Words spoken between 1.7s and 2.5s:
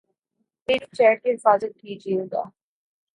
کیجئے گا